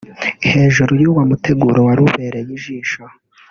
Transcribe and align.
Hejuru 0.51 0.91
y’uwo 1.01 1.21
muteguro 1.29 1.79
wari 1.87 2.01
ubereye 2.07 2.51
ijisho 2.57 3.03